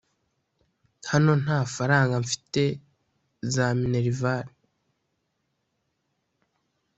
Hano 1.11 1.31
ntafaranga 1.43 2.15
mfite 2.25 2.63
za 3.53 3.67
Minerval 3.81 4.47